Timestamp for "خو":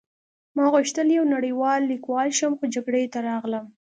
2.59-2.65